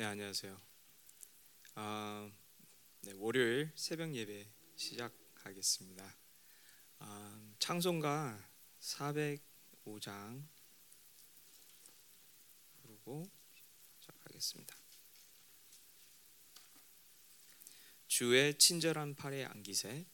[0.00, 0.58] 네 안녕하세요.
[1.74, 2.30] 아,
[3.02, 6.16] 네, 월요일 새벽 예배 시작하겠습니다.
[7.00, 8.42] 아, 창송가
[8.80, 10.42] 405장
[12.80, 13.30] 부르고
[13.98, 14.74] 시작하겠습니다.
[18.08, 20.06] 주의 친절한 팔에 안기세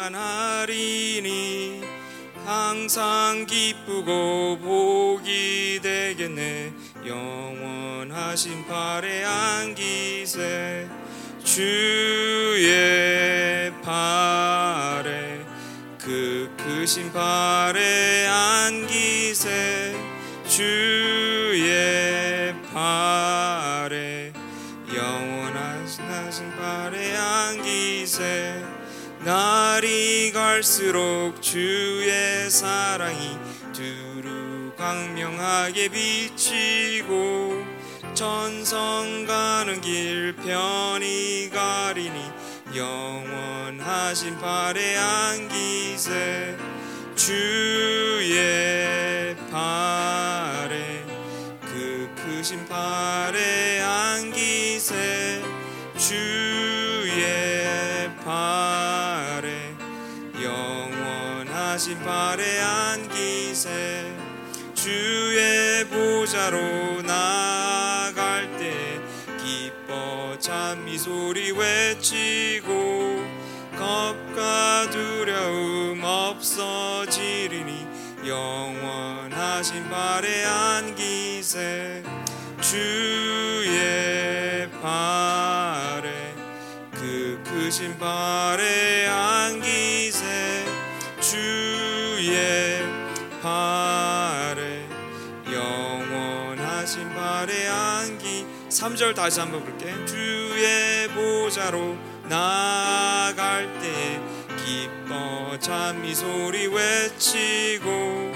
[0.00, 1.82] 평안하리니
[2.46, 6.72] 항상 기쁘고 복이 되겠네.
[7.06, 10.88] 영원하신 팔에 안기세
[11.44, 12.62] 주의
[13.82, 15.44] 팔에
[15.98, 19.94] 그 크신 팔에 안기세
[20.48, 20.99] 주
[30.60, 33.38] 갈수록 주의 사랑이
[33.72, 37.64] 두루 광명하게 비치고
[38.12, 42.20] 전성 가는 길 편히 가리니
[42.76, 46.58] 영원하신 팔에 안기세
[47.16, 48.34] 주의
[49.50, 51.06] 팔에
[51.62, 53.79] 그 크신 팔에
[66.30, 69.00] 보좌로 나갈 때
[69.42, 73.24] 기뻐 찬미 소리 외치고
[73.76, 77.84] 겁과 두려움 없어지리니
[78.24, 82.04] 영원하신 팔에 안기세
[82.60, 86.34] 주의 팔에
[86.92, 89.29] 그 크신 팔에 안
[98.80, 101.98] 3절 다시 한번 볼게 주의 보좌로
[102.30, 104.18] 나갈 때
[104.64, 108.32] 기뻐 찬미 소리 외치고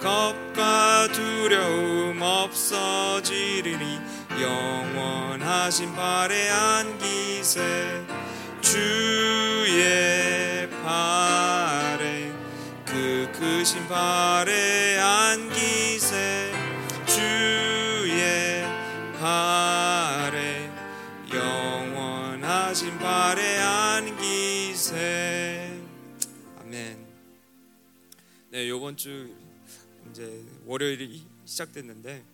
[0.00, 4.00] 겁과 두려움 없어지리니
[4.40, 8.04] 영원하신 팔에 안기세.
[8.60, 12.32] 주의 팔에
[12.84, 15.23] 그 크신 팔에 안
[29.04, 29.36] 주
[30.08, 32.24] 이제 월요일이 시작됐는데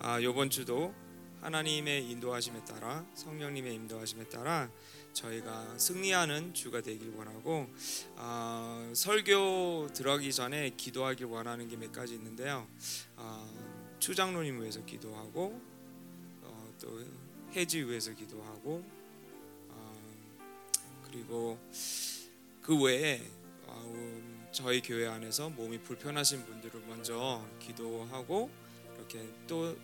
[0.00, 0.94] 아 요번 주도
[1.40, 4.70] 하나님의 인도하심에 따라 성령님의 인도하심에 따라
[5.14, 7.70] 저희가 승리하는 주가 되길 원하고
[8.16, 12.68] 아, 설교 들어가기 전에 기도하길 원하는 게 몇 가지 있는데요.
[13.16, 13.48] 아,
[13.98, 15.58] 추장로님 위해서 기도하고
[16.42, 17.02] 어, 또
[17.52, 18.84] 해지 위해서 기도하고
[19.70, 19.94] 아,
[21.06, 21.58] 그리고
[22.60, 23.22] 그 외에
[23.66, 28.50] 아, 음, 저희 교회 안에서 몸이 불편하신 분들을 먼저 기도하고
[28.96, 29.76] 이렇게 또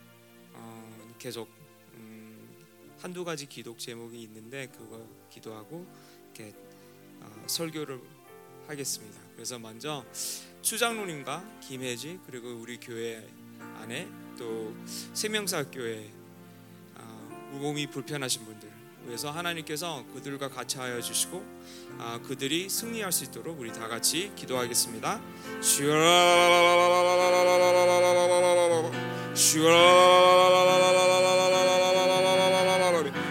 [0.53, 1.49] 어, 계속
[1.95, 2.49] 음,
[2.99, 5.87] 한두 가지 기독 제목이 있는데 그거 기도하고
[6.35, 6.53] 이렇게
[7.21, 8.01] 어, 설교를
[8.67, 9.21] 하겠습니다.
[9.35, 10.05] 그래서 먼저
[10.63, 13.25] 추장로님과 김혜지 그리고 우리 교회
[13.61, 14.75] 안에 또
[15.15, 16.11] 세명사 교회
[16.97, 18.76] 어, 몸이 불편하신 분들
[19.07, 21.45] 그래서 하나님께서 그들과 같이 하여 주시고
[21.99, 25.21] 아, 그들이 승리할 수 있도록 우리 다 같이 기도하겠습니다.
[25.63, 25.93] 주여
[29.35, 30.67] 주여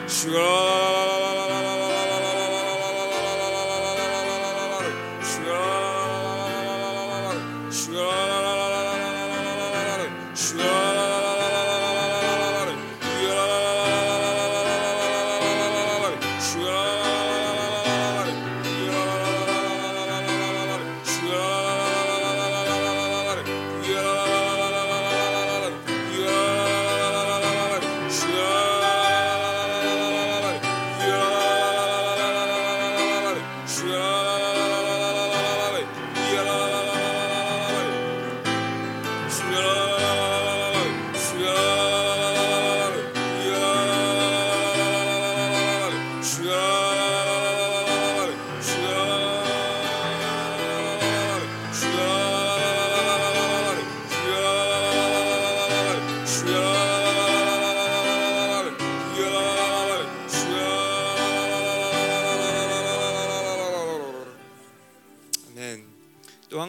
[0.07, 0.54] 주여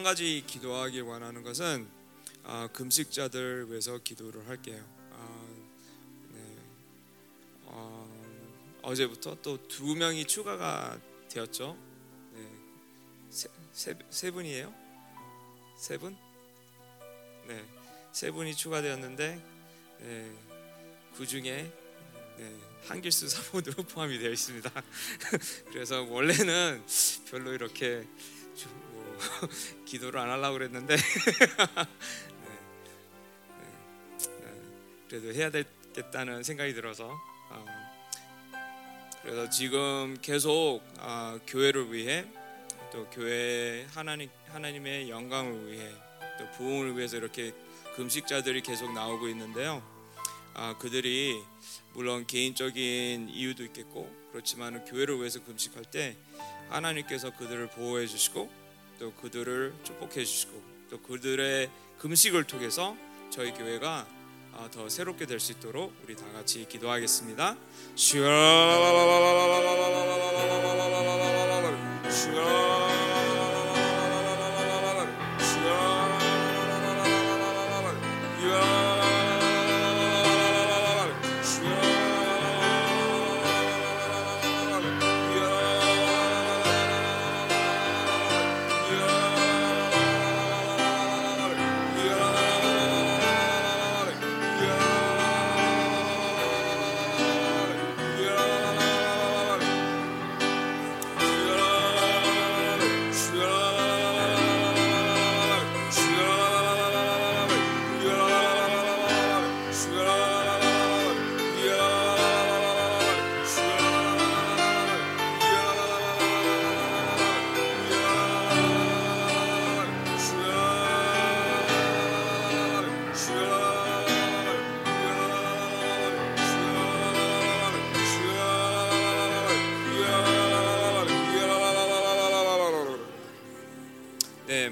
[0.07, 1.85] 가지 기도하길 원하는 것은
[2.45, 4.81] 아, 금식자들 위해서 기도를 할게요.
[5.11, 5.47] 아,
[6.31, 6.39] 네.
[7.65, 11.77] 어, 어제부터 또 두 명이 추가가 되었죠.
[12.31, 12.49] 네.
[13.29, 14.73] 세, 세, 세 분이에요?
[15.75, 16.15] 세 분?
[17.49, 17.65] 네,
[18.13, 19.43] 세 분이 추가되었는데
[19.99, 20.31] 네,
[21.17, 21.69] 그 중에
[22.37, 24.71] 네, 한길수 사모도 포함이 되어 있습니다.
[25.67, 26.81] 그래서 원래는
[27.29, 28.07] 별로 이렇게
[28.65, 28.86] 뭐
[29.85, 30.95] 기도를 안 하려고 그랬는데.
[30.97, 31.03] 네,
[33.57, 34.61] 네, 네,
[35.09, 37.19] 그래도 해야 되겠다는 생각이 들어서
[37.49, 37.65] 어,
[39.23, 42.25] 그래서 지금 계속 어, 교회를 위해
[42.91, 45.91] 또 교회 하나님 하나님의 영광을 위해
[46.39, 47.53] 또 부흥을 위해서 이렇게
[47.95, 49.83] 금식자들이 계속 나오고 있는데요.
[50.53, 51.35] 아, 그들이
[51.93, 56.15] 물론 개인적인 이유도 있겠고 그렇지만 교회를 위해서 금식할 때
[56.69, 58.49] 하나님께서 그들을 보호해 주시고
[58.99, 62.95] 또 그들을 축복해 주시고 또 그들의 금식을 통해서
[63.29, 64.07] 저희 교회가
[64.53, 67.55] 아, 더 새롭게 될 수 있도록 우리 다 같이 기도하겠습니다.
[67.95, 68.17] 슈아
[72.03, 72.86] 네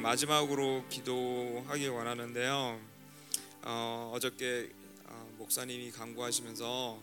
[0.05, 2.79] 마지막으로 기도하기 원하는데요.
[3.63, 4.71] 어, 어저께
[5.05, 7.01] 어, 목사님이 강구하시면서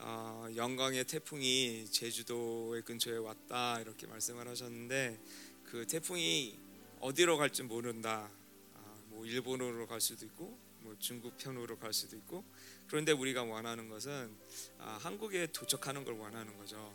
[0.00, 5.20] 어, 영광의 태풍이 제주도의 근처에 왔다 이렇게 말씀을 하셨는데
[5.66, 6.58] 그 태풍이
[6.98, 8.28] 어디로 갈지 모른다.
[8.74, 12.44] 아, 뭐 일본으로 갈 수도 있고 뭐 중국 편으로 갈 수도 있고
[12.88, 14.36] 그런데 우리가 원하는 것은
[14.80, 16.92] 아, 한국에 도착하는 걸 원하는 거죠.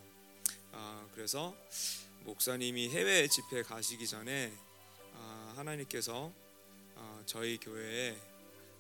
[0.74, 1.56] 아, 그래서
[2.26, 4.71] 목사님이 해외 집회 가시기 전에 아,
[5.56, 6.32] 하나님께서
[6.96, 8.18] 아, 저희 교회에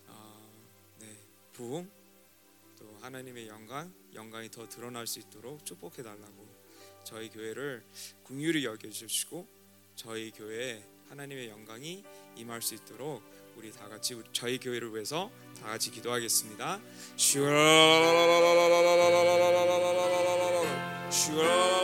[0.07, 0.49] 아,
[0.99, 1.17] 네,
[1.53, 1.89] 부흥
[2.77, 6.47] 또 하나님의 영광 영광이 더 드러날 수 있도록 축복해 달라고
[7.03, 7.83] 저희 교회를
[8.23, 9.47] 긍휼히 여겨 주시고
[9.95, 12.03] 저희 교회에 하나님의 영광이
[12.35, 13.21] 임할 수 있도록
[13.57, 15.29] 우리 다 같이 저희 교회를 위해서
[15.59, 16.81] 다 같이 기도하겠습니다.
[21.17, 21.80] 네,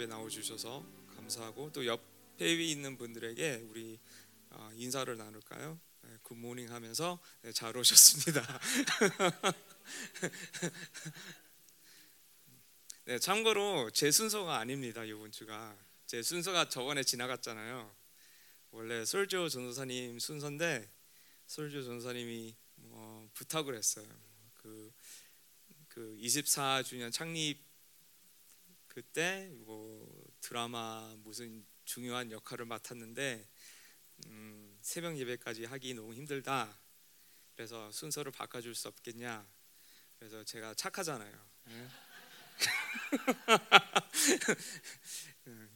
[0.00, 0.82] 예배 나와 주셔서
[1.14, 3.98] 감사하고 또 옆에 있는 분들에게 우리
[4.48, 5.78] 아, 인사를 나눌까요?
[6.02, 8.40] 네, 굿모닝 하면서 네, 잘 오셨습니다.
[13.04, 15.76] 네, 참고로 제 순서가 아닙니다 이번 주가
[16.06, 17.94] 제 순서가 저번에 지나갔잖아요.
[18.70, 20.90] 원래 솔조 전도사님 순서인데
[21.46, 24.08] 솔조 전도사님이 뭐 부탁을 했어요.
[24.54, 24.90] 그,
[25.88, 27.69] 그 24주년 창립
[28.90, 30.06] 그때 뭐
[30.40, 33.48] 드라마 무슨 중요한 역할을 맡았는데
[34.26, 36.76] 음, 새벽 예배까지 하기 너무 힘들다.
[37.54, 39.48] 그래서 순서를 바꿔줄 수 없겠냐.
[40.18, 41.32] 그래서 제가 착하잖아요.
[45.44, 45.68] 네.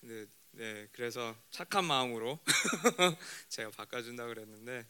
[0.00, 2.40] 네, 네, 그래서 착한 마음으로
[3.50, 4.84] 제가 바꿔준다 그랬는데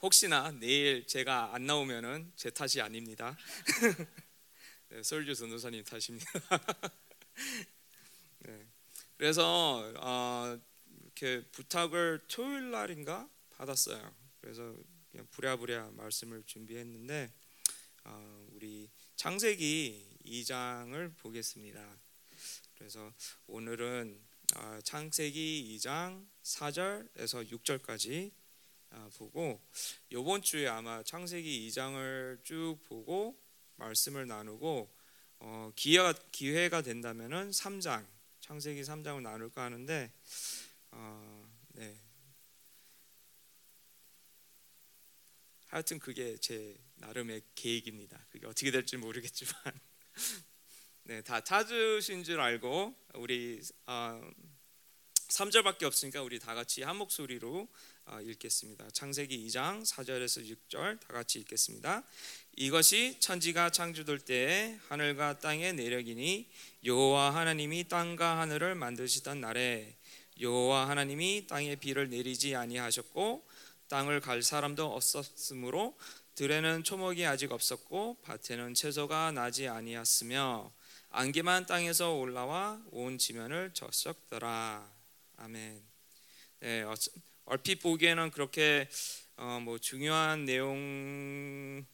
[0.00, 3.36] 혹시나 내일 제가 안 나오면은 제 탓이 아닙니다.
[4.94, 6.24] 네, 솔주 전도사님 탓입니다.
[8.46, 8.64] 네,
[9.16, 10.56] 그래서 어,
[11.02, 14.14] 이렇게 부탁을 토요일 날인가 받았어요.
[14.40, 14.72] 그래서
[15.10, 17.28] 그냥 부랴부랴 말씀을 준비했는데
[18.04, 21.98] 어, 우리 창세기 2장을 보겠습니다.
[22.76, 23.12] 그래서
[23.48, 24.24] 오늘은
[24.54, 28.30] 어, 창세기 2장 4절에서 6절까지
[28.90, 29.60] 어, 보고
[30.10, 33.42] 이번 주에 아마 창세기 2장을 쭉 보고
[33.76, 34.94] 말씀을 나누고
[35.40, 38.06] 어, 기회가, 기회가 된다면은 3장
[38.40, 40.12] 창세기 3장을 나눌까 하는데
[40.90, 41.98] 어, 네.
[45.68, 48.24] 하여튼 그게 제 나름의 계획입니다.
[48.30, 49.54] 그게 어떻게 될지 모르겠지만
[51.04, 54.20] 네, 다 찾으신 줄 알고 우리 어,
[55.28, 57.68] 3절밖에 없으니까 우리 다 같이 한 목소리로
[58.06, 58.90] 어, 읽겠습니다.
[58.90, 62.04] 창세기 2장 4절에서 6절 다 같이 읽겠습니다.
[62.56, 66.48] 이것이 천지가 창조될 때에 하늘과 땅의 내력이니
[66.84, 69.96] 여호와 하나님이 땅과 하늘을 만드시던 날에
[70.40, 73.44] 여호와 하나님이 땅에 비를 내리지 아니하셨고
[73.88, 75.98] 땅을 갈 사람도 없었으므로
[76.36, 80.72] 들에는 초목이 아직 없었고 밭에는 채소가 나지 아니었으며
[81.10, 84.88] 안개만 땅에서 올라와 온 지면을 젖썩더라.
[85.38, 85.82] 아멘.
[86.60, 86.84] 네,
[87.46, 88.88] 얼핏 보기에는 그렇게
[89.36, 91.84] 어, 뭐 중요한 내용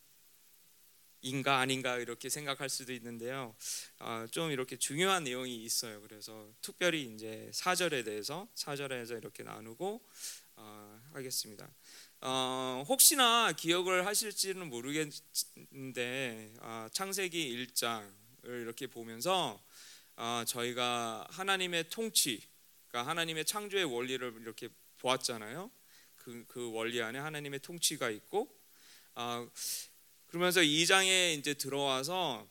[1.22, 3.54] 인가 아닌가 이렇게 생각할 수도 있는데요.
[3.98, 6.00] 어, 좀 이렇게 중요한 내용이 있어요.
[6.00, 10.00] 그래서 특별히 이제 사절에 대해서 사절에서 이렇게 나누고
[10.56, 11.70] 어, 하겠습니다.
[12.22, 18.10] 어, 혹시나 기억을 하실지는 모르겠는데 어, 창세기 1장을
[18.44, 19.62] 이렇게 보면서
[20.16, 22.42] 어, 저희가 하나님의 통치,
[22.88, 25.70] 그러니까 하나님의 창조의 원리를 이렇게 보았잖아요.
[26.16, 28.54] 그, 그 원리 안에 하나님의 통치가 있고
[29.14, 29.48] 어,
[30.30, 32.48] 그러면서 2장에 이제 들어와서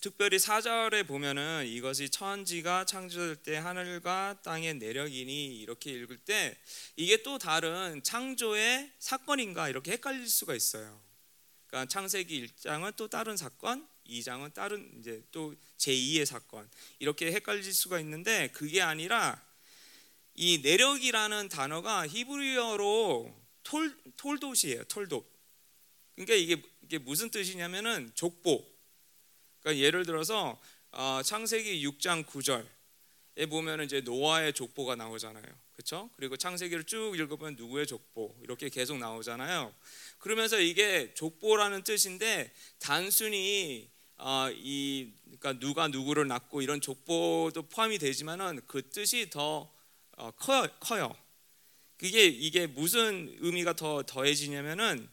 [0.00, 6.56] 특별히 4절에 보면은 이것이 천지가 창조될 때 하늘과 땅의 내력이니 이렇게 읽을 때
[6.96, 10.98] 이게 또 다른 창조의 사건인가 이렇게 헷갈릴 수가 있어요.
[11.66, 16.66] 그러니까 창세기 1장은 또 다른 사건, 2장은 다른 이제 또 제2의 사건
[16.98, 19.38] 이렇게 헷갈릴 수가 있는데 그게 아니라
[20.34, 24.84] 이 내력이라는 단어가 히브리어로 톨 톨돛이에요.
[24.84, 25.39] 톨돛.
[26.26, 28.62] 그러니까 이게, 이게 무슨 뜻이냐면은 족보.
[29.60, 30.60] 그러니까 예를 들어서
[30.90, 35.44] 어, 창세기 6장 9절에 보면 이제 노아의 족보가 나오잖아요.
[35.72, 36.10] 그렇죠?
[36.16, 39.74] 그리고 창세기를 쭉 읽어보면 누구의 족보 이렇게 계속 나오잖아요.
[40.18, 48.60] 그러면서 이게 족보라는 뜻인데 단순히 어, 이 그러니까 누가 누구를 낳고 이런 족보도 포함이 되지만은
[48.66, 49.72] 그 뜻이 더
[50.18, 51.16] 어, 커요, 커요.
[51.96, 55.08] 그게 이게 무슨 의미가 더 더해지냐면은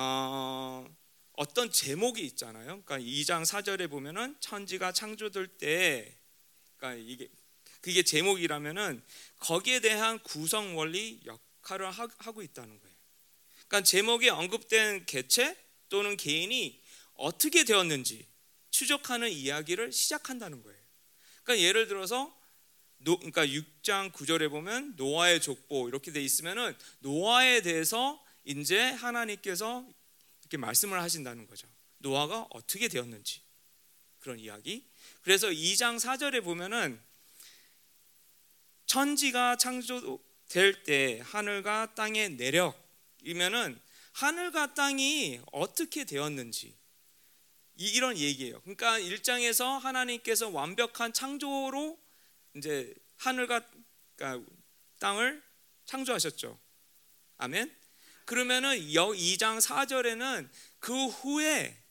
[0.00, 0.88] 어,
[1.32, 2.82] 어떤 제목이 있잖아요.
[2.82, 6.16] 그러니까 2장 4절에 보면은 천지가 창조될 때
[6.76, 7.28] 그러니까 이게
[7.80, 9.02] 그게 제목이라면은
[9.40, 12.96] 거기에 대한 구성 원리 역할을 하고 있다는 거예요.
[13.66, 15.56] 그러니까 제목에 언급된 개체
[15.88, 16.80] 또는 개인이
[17.14, 18.24] 어떻게 되었는지
[18.70, 20.78] 추적하는 이야기를 시작한다는 거예요.
[21.42, 22.32] 그러니까 예를 들어서
[22.98, 29.86] 노, 그러니까 6장 9절에 보면 노아의 족보 이렇게 돼 있으면은 노아에 대해서 이제 하나님께서
[30.40, 31.68] 이렇게 말씀을 하신다는 거죠.
[31.98, 33.42] 노아가 어떻게 되었는지
[34.20, 34.88] 그런 이야기.
[35.20, 36.98] 그래서 2장 4절에 보면은
[38.86, 43.78] 천지가 창조될 때 하늘과 땅의 내력이면은
[44.12, 46.74] 하늘과 땅이 어떻게 되었는지
[47.76, 48.60] 이런 얘기예요.
[48.62, 51.98] 그러니까 1장에서 하나님께서 완벽한 창조로
[52.56, 53.68] 이제 하늘과
[54.16, 54.50] 그러니까
[55.00, 55.42] 땅을
[55.84, 56.58] 창조하셨죠.
[57.36, 57.77] 아멘.
[58.28, 61.82] 그러면은 2장 4절에는 그 후에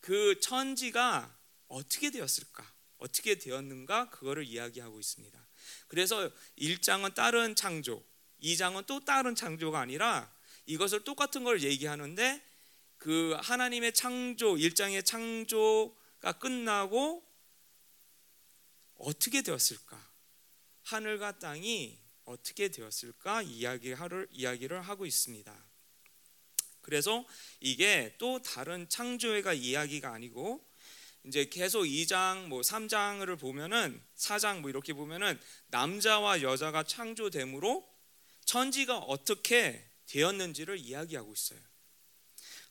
[0.00, 1.34] 그 천지가
[1.66, 2.70] 어떻게 되었을까?
[2.98, 4.10] 어떻게 되었는가?
[4.10, 5.48] 그거를 이야기하고 있습니다.
[5.86, 8.04] 그래서 1장은 다른 창조,
[8.42, 10.30] 2장은 또 다른 창조가 아니라
[10.66, 12.44] 이것을 똑같은 걸 얘기하는데
[12.98, 17.26] 그 하나님의 창조, 1장의 창조가 끝나고
[18.96, 20.06] 어떻게 되었을까?
[20.82, 23.40] 하늘과 땅이 어떻게 되었을까?
[23.40, 25.67] 이야기를, 하고 있습니다.
[26.88, 27.22] 그래서
[27.60, 30.66] 이게 또 다른 창조회가 이야기가 아니고
[31.24, 37.86] 이제 계속 2장 뭐 3장을 보면은 4장 뭐 이렇게 보면은 남자와 여자가 창조됨으로
[38.46, 41.60] 천지가 어떻게 되었는지를 이야기하고 있어요.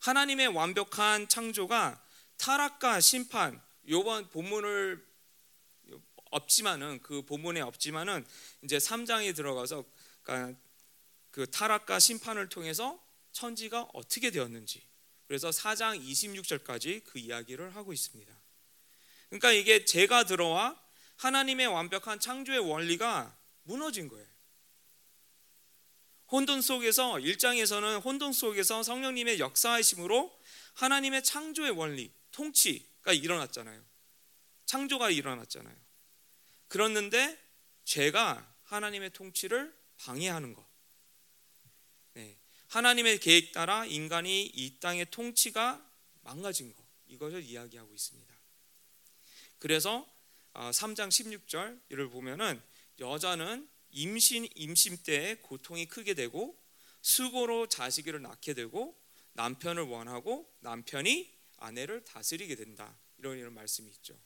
[0.00, 2.04] 하나님의 완벽한 창조가
[2.38, 5.06] 타락과 심판 요번 본문을
[6.32, 8.26] 없지만은 그 본문에 없지만은
[8.64, 9.84] 이제 3장에 들어가서
[10.24, 10.58] 그러니까
[11.30, 13.06] 그 타락과 심판을 통해서
[13.38, 14.84] 천지가 어떻게 되었는지
[15.28, 18.34] 그래서 4장 26절까지 그 이야기를 하고 있습니다.
[19.28, 20.80] 그러니까 이게 제가 들어와
[21.16, 24.26] 하나님의 완벽한 창조의 원리가 무너진 거예요.
[26.32, 30.36] 혼돈 속에서 1장에서는 혼돈 속에서 성령님의 역사하심으로
[30.74, 33.82] 하나님의 창조의 원리, 통치가 일어났잖아요.
[34.66, 35.76] 창조가 일어났잖아요.
[36.68, 37.38] 그렇는데
[37.84, 40.66] 죄가 하나님의 통치를 방해하는 것.
[42.14, 42.36] 네.
[42.68, 45.84] 하나님의 계획 따라 인간이 이 땅의 통치가
[46.22, 46.84] 망가진 것.
[47.06, 48.34] 이것을 이야기하고 있습니다.
[49.58, 50.06] 그래서
[50.52, 52.60] 3장 아, 16절을 보면은
[53.00, 56.58] 여자는 임신 임신 때에 고통이 크게 되고
[57.00, 59.00] 수고로 자식을 낳게 되고
[59.32, 62.98] 남편을 원하고 남편이 아내를 다스리게 된다.
[63.18, 64.18] 이런 이런 말씀이 있죠.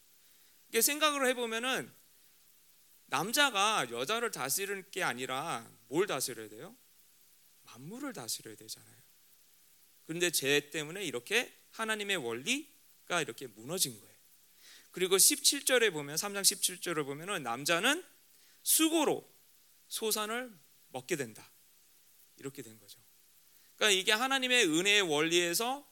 [0.68, 1.92] 이게 생각을 해보면은
[3.06, 6.74] 남자가 여자를 다스리는 게 아니라 뭘 다스려야 돼요?
[7.72, 8.96] 만물을 다스려야 되잖아요.
[10.06, 14.12] 그런데 죄 때문에 이렇게 하나님의 원리가 이렇게 무너진 거예요.
[14.90, 18.04] 그리고 17절에 보면 3장 17절을 보면은 남자는
[18.62, 19.26] 수고로
[19.88, 20.52] 소산을
[20.88, 21.50] 먹게 된다.
[22.36, 23.00] 이렇게 된 거죠.
[23.76, 25.88] 그러니까 이게 하나님의 은혜의 원리에서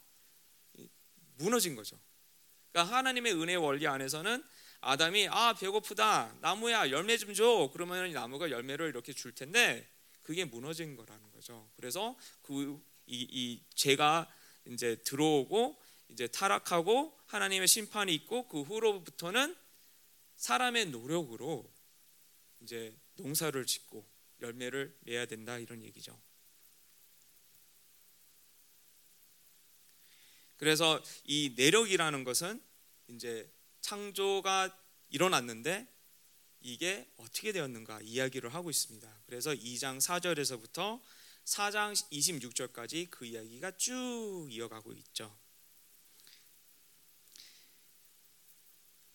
[1.37, 1.99] 무너진 거죠.
[2.73, 4.45] 그러니까 하나님의 은혜의 원리 안에서는
[4.83, 9.89] 아담이 아 배고프다 나무야 열매 좀 줘 그러면 나무가 열매를 이렇게 줄 텐데
[10.23, 11.71] 그게 무너진 거라는 거죠.
[11.77, 14.33] 그래서 그 이 이 죄가
[14.67, 19.56] 이제 들어오고 이제 타락하고 하나님의 심판이 있고 그 후로부터는
[20.37, 21.71] 사람의 노력으로
[22.61, 24.06] 이제 농사를 짓고
[24.41, 26.19] 열매를 맺어야 된다 이런 얘기죠.
[30.56, 32.63] 그래서 이 내력이라는 것은
[33.09, 34.76] 이제 창조가
[35.09, 35.89] 일어났는데
[36.61, 39.23] 이게 어떻게 되었는가 이야기를 하고 있습니다.
[39.27, 41.01] 그래서 2장 4절에서부터
[41.45, 45.35] 4장 26절까지 그 이야기가 쭉 이어가고 있죠.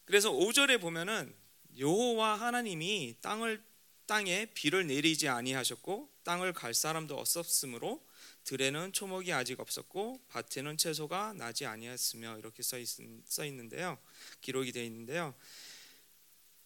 [0.05, 1.35] 그래서 5절에 보면은
[1.77, 3.63] 여호와 하나님이 땅을
[4.05, 8.05] 땅에 비를 내리지 아니하셨고 땅을 갈 사람도 없었으므로
[8.43, 12.87] 들에는 초목이 아직 없었고 밭에는 채소가 나지 아니했으며 이렇게 써, 있,
[13.25, 13.97] 써 있 는데요.
[14.41, 15.33] 기록이 되어 있는데요.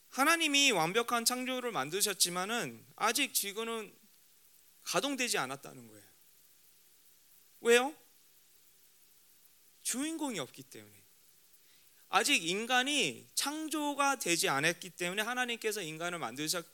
[0.10, 3.96] 하나님이 완벽한 창조를 만드셨지만은 아직 지구는
[4.84, 6.04] 가동되지 않았다는 거예요.
[7.62, 7.96] 왜요?
[9.84, 11.00] 주인공이 없기 때문에.
[12.10, 16.66] 아직 인간이 창조가 되지 않았기 때문에 하나님께서 인간을 만드셨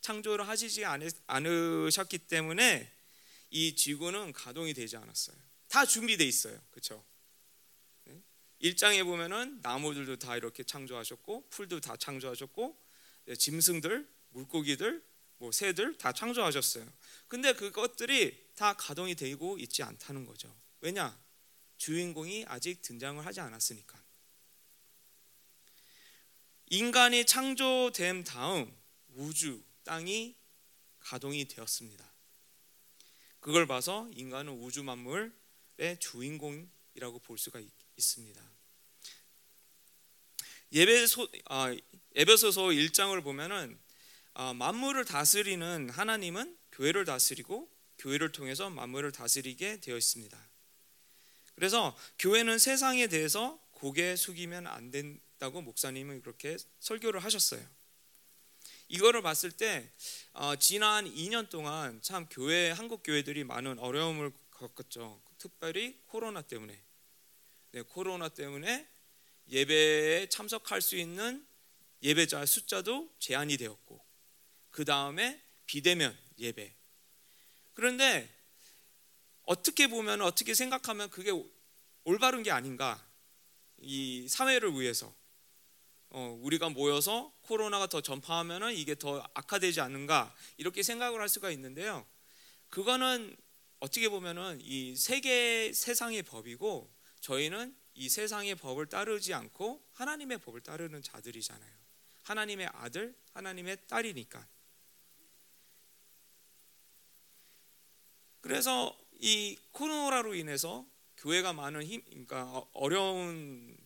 [0.00, 0.84] 창조를 하시지
[1.26, 2.92] 않으셨기 때문에
[3.50, 5.36] 이 지구는 가동이 되지 않았어요.
[5.68, 6.60] 다 준비돼 있어요.
[6.70, 7.04] 그렇죠?
[8.62, 12.76] 1장에 보면은 나무들도 다 이렇게 창조하셨고 풀도 다 창조하셨고
[13.26, 15.04] 네, 짐승들, 물고기들,
[15.38, 16.90] 뭐 새들 다 창조하셨어요.
[17.28, 20.54] 근데 그것들이 다 가동이 되고 있지 않다는 거죠.
[20.80, 21.18] 왜냐?
[21.76, 24.02] 주인공이 아직 등장을 하지 않았으니까.
[26.68, 28.74] 인간이 창조된 다음
[29.14, 30.34] 우주, 땅이
[31.00, 32.12] 가동이 되었습니다.
[33.40, 38.42] 그걸 봐서 인간은 우주 만물의 주인공이라고 볼 수가 있, 습니다
[40.72, 41.74] 예배소 아,
[42.14, 43.78] 에베소서 1장을 보면은
[44.34, 50.36] 아, 만물을 다스리는 하나님은 교회를 다스리고 교회를 통해서 만물을 다스리게 되어 있습니다.
[51.54, 57.66] 그래서 교회는 세상에 대해서 고개 숙이면 안 된다고 목사님은 그렇게 설교를 하셨어요.
[58.88, 59.90] 이거를 봤을 때
[60.32, 65.20] 어, 지난 2년 동안 참 교회 한국 교회들이 많은 어려움을 겪었죠.
[65.38, 66.85] 특별히 코로나 때문에.
[67.76, 68.88] 네, 코로나 때문에
[69.50, 71.46] 예배에 참석할 수 있는
[72.02, 74.02] 예배자 숫자도 제한이 되었고
[74.70, 76.74] 그 다음에 비대면 예배.
[77.74, 78.34] 그런데
[79.42, 81.32] 어떻게 보면 어떻게 생각하면 그게
[82.04, 83.06] 올바른 게 아닌가
[83.76, 85.14] 이 사회를 위해서
[86.08, 92.06] 어, 우리가 모여서 코로나가 더 전파하면은 이게 더 악화되지 않는가 이렇게 생각을 할 수가 있는데요.
[92.70, 93.36] 그거는
[93.80, 96.95] 어떻게 보면은 이 세계 세상의 법이고
[97.26, 101.74] 저희는 이 세상의 법을 따르지 않고 하나님의 법을 따르는 자들이잖아요.
[102.22, 104.46] 하나님의 아들, 하나님의 딸이니까.
[108.40, 110.86] 그래서 이 코로나로 인해서
[111.16, 113.76] 교회가 많은 힘, 그러니까 어- 어려운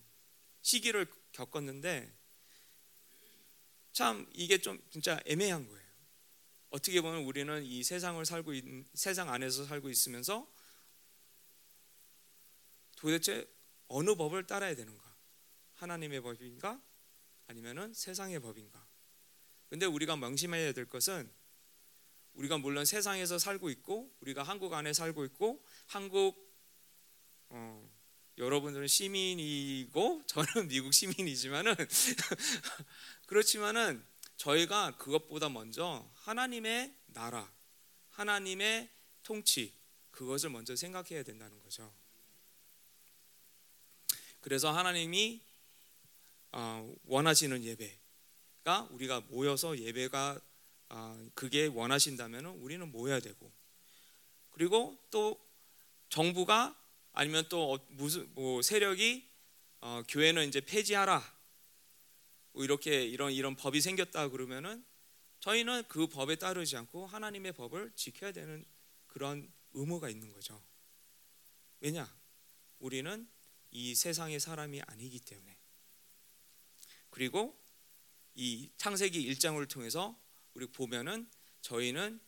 [0.61, 2.13] 시기를 겪었는데
[3.93, 5.89] 참 이게 좀 진짜 애매한 거예요.
[6.69, 10.47] 어떻게 보면 우리는 이 세상을 살고 있, 세상 안에서 살고 있으면서
[13.01, 13.51] 도대체
[13.89, 15.03] 어느 법을 따라야 되는가?
[15.75, 16.81] 하나님의 법인가?
[17.47, 18.87] 아니면은 세상의 법인가?
[19.71, 21.33] 근데 우리가 명심해야 될 것은
[22.35, 26.55] 우리가 물론 세상에서 살고 있고 우리가 한국 안에 살고 있고 한국
[27.49, 27.91] 어,
[28.37, 31.75] 여러분들은 시민이고 저는 미국 시민이지만은
[33.27, 34.05] 그렇지만은
[34.37, 37.51] 저희가 그것보다 먼저 하나님의 나라,
[38.11, 38.91] 하나님의
[39.23, 39.75] 통치
[40.11, 41.93] 그것을 먼저 생각해야 된다는 거죠.
[44.41, 45.41] 그래서 하나님이
[46.53, 50.41] 어, 원하시는 예배가 우리가 모여서 예배가
[50.89, 53.53] 아, 그게 원하신다면 우리는 모여야 되고
[54.51, 55.41] 그리고 또
[56.09, 56.77] 정부가
[57.13, 59.29] 아니면 또 어- 무슨 뭐 세력이
[59.83, 61.23] 어, 교회는 이제 폐지하라
[62.53, 64.85] 뭐 이렇게 이런 이런 법이 생겼다 그러면은
[65.39, 68.65] 저희는 그 법에 따르지 않고 하나님의 법을 지켜야 되는
[69.07, 70.61] 그런 의무가 있는 거죠.
[71.81, 72.13] 왜냐?
[72.79, 73.29] 우리는
[73.71, 75.57] 이 세상의 사람이 아니기 때문에.
[77.11, 77.59] 그리고
[78.35, 80.19] 이 창세기 1장을 통해서
[80.55, 81.29] 우리 보면은
[81.63, 82.21] 저희는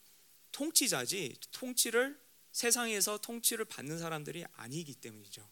[0.53, 2.21] 통치자지 통치를
[2.53, 5.49] 세상에서 통치를 받는 사람들이 아니기 때문이죠.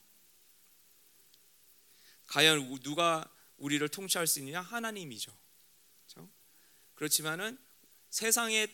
[2.26, 4.60] 과연 누가 우리를 통치할 수 있느냐?
[4.60, 5.36] 하나님이죠.
[6.06, 6.30] 그렇죠?
[6.94, 7.58] 그렇지만은
[8.10, 8.68] 세상에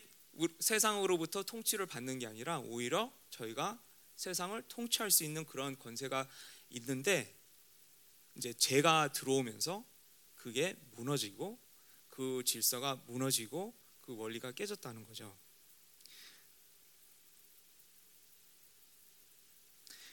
[0.60, 3.80] 세상으로부터 통치를 받는 게 아니라 오히려 저희가
[4.16, 6.28] 세상을 통치할 수 있는 그런 권세가
[6.70, 7.34] 있는데
[8.34, 9.84] 이제 죄가 들어오면서
[10.34, 11.58] 그게 무너지고
[12.08, 15.36] 그 질서가 무너지고 그 원리가 깨졌다는 거죠.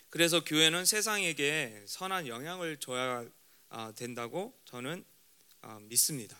[0.09, 3.25] 그래서 교회는 세상에게 선한 영향을 줘야
[3.69, 5.03] 아, 된다고 저는
[5.61, 6.39] 아, 믿습니다.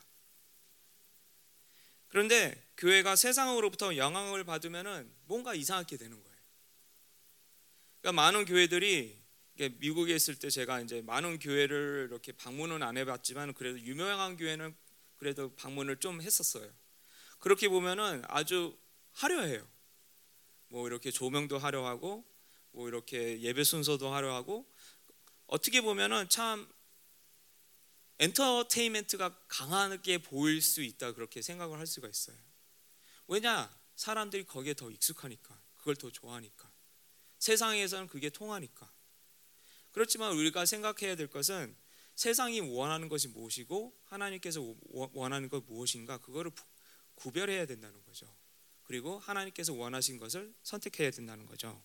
[2.07, 6.37] 그런데 교회가 세상으로부터 영향을 받으면은 뭔가 이상하게 되는 거예요.
[8.01, 9.22] 그러니까 많은 교회들이
[9.55, 14.75] 미국에 있을 때 제가 이제 많은 교회를 이렇게 방문은 안 해봤지만 그래도 유명한 교회는
[15.17, 16.71] 그래도 방문을 좀 했었어요.
[17.39, 18.77] 그렇게 보면은 아주
[19.13, 19.67] 화려해요.
[20.69, 22.25] 뭐 이렇게 조명도 화려하고
[22.71, 24.67] 뭐 이렇게 예배 순서도 화려하고
[25.45, 26.67] 어떻게 보면은 참
[28.19, 32.37] 엔터테인먼트가 강하게 보일 수 있다 그렇게 생각을 할 수가 있어요.
[33.27, 33.71] 왜냐?
[33.95, 36.71] 사람들이 거기에 더 익숙하니까 그걸 더 좋아하니까
[37.39, 38.91] 세상에서는 그게 통하니까
[39.93, 41.75] 그렇지만 우리가 생각해야 될 것은
[42.15, 44.75] 세상이 원하는 것이 무엇이고 하나님께서
[45.13, 46.51] 원하는 것 무엇인가 그거를
[47.15, 48.27] 구별해야 된다는 거죠.
[48.83, 51.81] 그리고 하나님께서 원하신 것을 선택해야 된다는 거죠.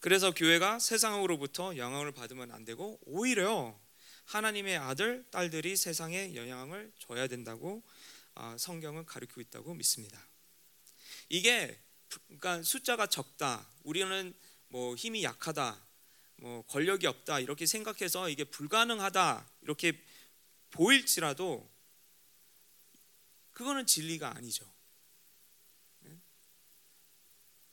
[0.00, 3.78] 그래서 교회가 세상으로부터 영향을 받으면 안 되고 오히려
[4.24, 7.82] 하나님의 아들, 딸들이 세상에 영향을 줘야 된다고
[8.34, 10.26] 아, 성경은 가르치고 있다고 믿습니다.
[11.28, 11.78] 이게
[12.26, 14.34] 그러니까 숫자가 적다, 우리는
[14.68, 15.86] 뭐 힘이 약하다,
[16.36, 20.04] 뭐 권력이 없다 이렇게 생각해서 이게 불가능하다 이렇게
[20.70, 21.70] 보일지라도
[23.52, 24.70] 그거는 진리가 아니죠.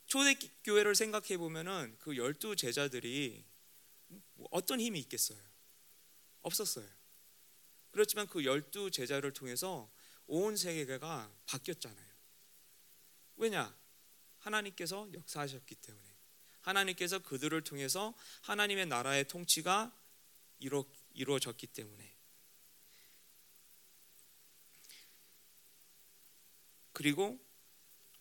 [0.06, 3.44] 초대교회를 생각해 보면은 그 열두 제자들이
[4.34, 5.38] 뭐 어떤 힘이 있겠어요?
[6.42, 6.88] 없었어요.
[7.92, 9.90] 그렇지만 그 열두 제자를 통해서
[10.26, 12.10] 온 세계가 바뀌었잖아요.
[13.36, 13.79] 왜냐?
[14.40, 16.10] 하나님께서 역사하셨기 때문에.
[16.62, 19.96] 하나님께서 그들을 통해서 하나님의 나라의 통치가
[20.58, 22.14] 이루, 이루어졌기 때문에.
[26.92, 27.40] 그리고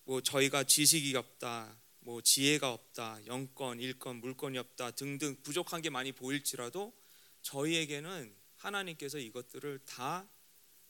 [0.03, 6.12] 뭐 저희가 지식이 없다, 뭐 지혜가 없다, 영권, 일권, 물권이 없다 등등 부족한 게 많이
[6.13, 6.97] 보일지라도
[7.41, 10.29] 저희에게는 하나님께서 이것들을 다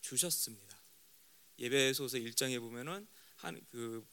[0.02, 0.80] 주셨습니다.
[1.58, 4.08] 예배소서 1장에 보면은 한, 그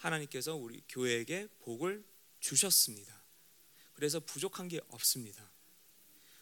[0.00, 2.04] 하나님께서 우리 교회에게 복을
[2.40, 3.22] 주셨습니다.
[3.92, 5.50] 그래서 부족한 게 없습니다.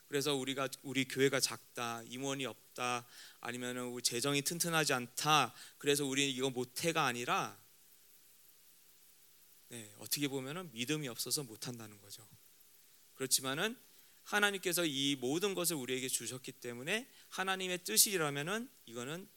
[0.07, 3.07] 그래서 우리가 우리 교회가 작다, 임원이 없다,
[3.41, 5.55] 아니면은 재정이 튼튼하지 않다.
[5.77, 7.61] 그래서 우리 이거 못해가 아니라
[9.69, 12.27] 네, 어떻게 보면은 믿음이 없어서 못한다는 거죠.
[13.17, 13.77] 그렇지만은
[14.23, 19.29] 하나님께서 이 모든 것을 우리에게 주셨기 때문에 하나님의 뜻이라면은 이거는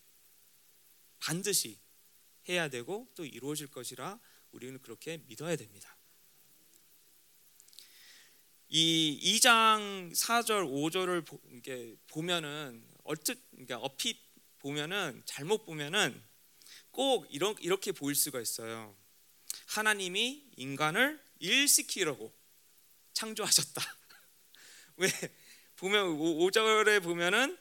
[1.19, 1.79] 반드시
[2.49, 4.19] 해야 되고 또 이루어질 것이라
[4.51, 5.97] 우리는 그렇게 믿어야 됩니다.
[8.73, 14.17] 이 2장 4절 5절을 이렇게 보면은 얼뜻 그러니까 어핏
[14.60, 16.23] 보면은 잘못 보면은
[16.91, 18.95] 꼭 이런 이렇게 보일 수가 있어요.
[19.67, 22.34] 하나님이 인간을 일시키려고
[23.13, 23.82] 창조하셨다.
[24.97, 25.10] 왜
[25.75, 27.58] 보면 5절에 보면은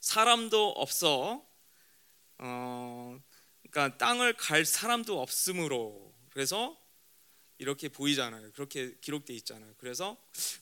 [0.00, 1.44] 사람도 없어
[2.38, 3.18] 어
[3.70, 6.80] 그러니까 땅을 갈 사람도 없으므로 그래서
[7.58, 8.52] 이렇게 보이잖아요.
[8.52, 9.74] 그렇게 기록돼 있잖아요.
[9.78, 10.16] 그래서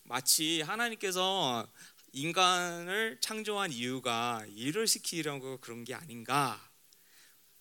[0.05, 1.67] 마치 하나님께서
[2.13, 6.71] 인간을 창조한 이유가 일을 시키려고 그런 게 아닌가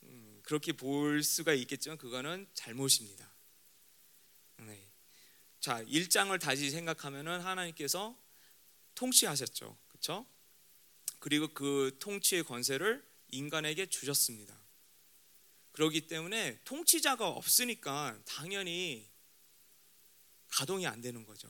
[0.03, 3.33] 음, 그렇게 볼 수가 있겠지만 그거는 잘못입니다.
[4.57, 4.91] 네.
[5.61, 8.17] 자, 1장을 다시 생각하면은 하나님께서
[8.95, 9.77] 통치하셨죠.
[9.87, 10.25] 그렇죠?
[11.19, 14.59] 그리고 그 통치의 권세를 인간에게 주셨습니다.
[15.71, 19.09] 그렇기 때문에 통치자가 없으니까 당연히
[20.47, 21.49] 가동이 안 되는 거죠.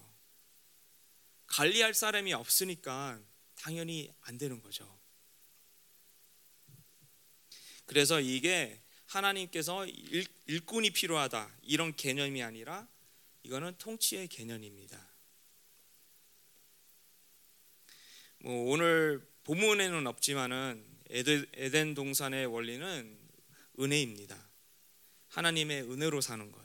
[1.48, 3.20] 관리할 사람이 없으니까
[3.56, 5.00] 당연히 안 되는 거죠.
[7.86, 12.88] 그래서 이게 하나님께서 일, 일꾼이 필요하다 이런 개념이 아니라
[13.44, 15.12] 이거는 통치의 개념입니다.
[18.40, 23.20] 뭐 오늘 본문에는 없지만은 에덴 동산의 원리는
[23.80, 24.50] 은혜입니다.
[25.28, 26.62] 하나님의 은혜로 사는 것.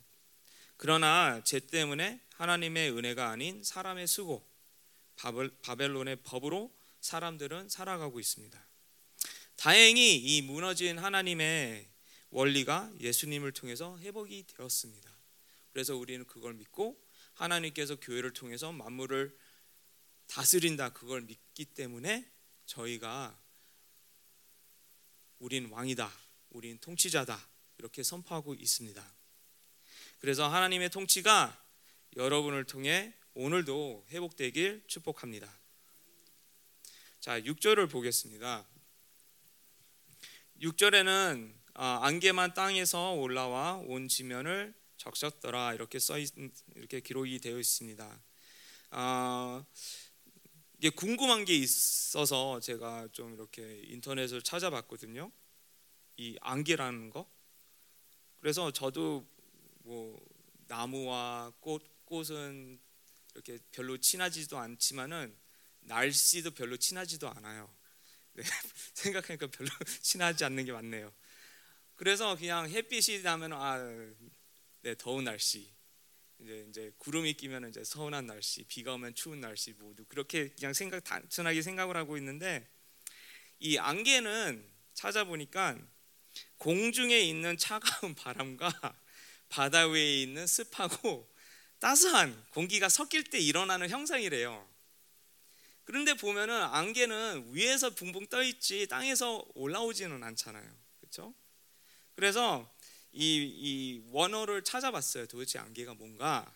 [0.77, 4.47] 그러나 죄 때문에 하나님의 은혜가 아닌 사람의 수고,
[5.63, 8.67] 바벨론의 법으로 사람들은 살아가고 있습니다.
[9.57, 11.89] 다행히 이 무너진 하나님의
[12.31, 15.11] 원리가 예수님을 통해서 회복이 되었습니다.
[15.73, 17.03] 그래서 우리는 그걸 믿고
[17.35, 19.37] 하나님께서 교회를 통해서 만물을
[20.27, 22.31] 다스린다 그걸 믿기 때문에
[22.67, 23.39] 저희가
[25.39, 26.11] 우린 왕이다.
[26.51, 27.39] 우린 통치자다.
[27.79, 29.15] 이렇게 선포하고 있습니다.
[30.19, 31.63] 그래서 하나님의 통치가
[32.17, 35.53] 여러분을 통해 오늘도 회복되길 축복합니다.
[37.21, 38.67] 자, 6절을 보겠습니다.
[40.63, 46.33] 6절에는 아, 안개만 땅에서 올라와 온 지면을 적셨더라 이렇게 써 있,
[46.75, 48.23] 이렇게 기록이 되어 있습니다.
[48.91, 49.65] 아,
[50.79, 55.33] 이게 궁금한 게 있어서 제가 좀 이렇게 인터넷을 찾아봤거든요.
[56.19, 57.31] 이 안개라는 거.
[58.41, 59.27] 그래서 저도
[59.85, 60.21] 뭐
[60.69, 62.79] 나무와 꽃 꽃은
[63.35, 65.37] 이렇게 별로 친하지도 않지만은
[65.81, 67.75] 날씨도 별로 친하지도 않아요.
[68.35, 68.43] 네,
[68.95, 69.71] 생각하니까 별로
[70.03, 71.13] 친하지 않는 게 맞네요.
[71.95, 73.79] 그래서 그냥 햇빛이 나면 아,
[74.83, 75.76] 네 더운 날씨.
[76.41, 81.03] 이제 이제 구름이 끼면 이제 서운한 날씨, 비가 오면 추운 날씨 모두 그렇게 그냥 생각
[81.03, 82.69] 단순하게 생각을 하고 있는데
[83.59, 85.79] 이 안개는 찾아보니까
[86.59, 88.71] 공중에 있는 차가운 바람과
[89.49, 91.31] 바다 위에 있는 습하고
[91.79, 94.69] 따스한 공기가 섞일 때 일어나는 현상이래요.
[95.85, 100.69] 그런데 보면은 안개는 위에서 붕붕 떠 있지 땅에서 올라오지는 않잖아요.
[101.01, 101.33] 그렇죠?
[102.17, 102.69] 그래서
[103.19, 105.27] 이, 이 원어를 찾아봤어요.
[105.27, 106.55] 도대체 안개가 뭔가?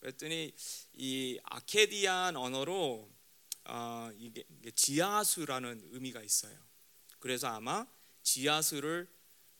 [0.00, 0.52] 그랬더니
[0.94, 3.08] 이 아케디안 언어로
[3.66, 6.58] 어, 이게, 이게 지하수라는 의미가 있어요.
[7.20, 7.86] 그래서 아마
[8.24, 9.08] 지하수를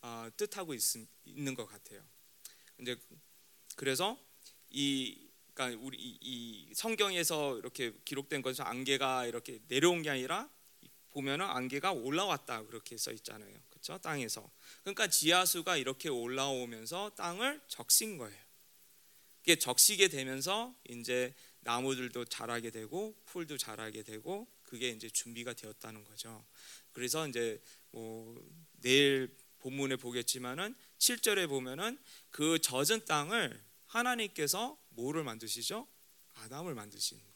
[0.03, 0.81] 어, 뜻하고 있,
[1.25, 2.03] 있는 것 같아요.
[2.81, 2.96] 이제
[3.77, 4.18] 그래서
[4.70, 10.51] 이 그러니까 우리 이, 이 성경에서 이렇게 기록된 것은 안개가 이렇게 내려온 게 아니라
[11.11, 13.66] 보면은 안개가 올라왔다 그렇게 써 있잖아요.
[13.77, 13.99] 그렇죠?
[13.99, 14.51] 땅에서.
[14.83, 18.39] 그러니까 지하수가 이렇게 올라오면서 땅을 적신 거예요.
[19.43, 26.45] 이게 적시게 되면서 이제 나무들도 자라게 되고 풀도 자라게 되고 그게 이제 준비가 되었다는 거죠.
[26.93, 28.43] 그래서 이제 뭐
[28.81, 31.99] 내일 본문에 보겠지만은 7절에 보면은
[32.31, 35.87] 그 젖은 땅을 하나님께서 뭐를 만드시죠?
[36.35, 37.36] 아담을 만드시는 거죠.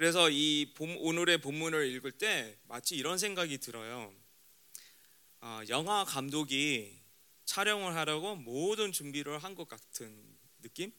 [0.00, 4.10] 그래서 이 봄, 오늘의 본문을 읽을 때 마치 이런 생각이 들어요.
[5.42, 7.02] 어, 영화 감독이
[7.44, 10.90] 촬영을 하려고 모든 준비를 한 것 같은 느낌?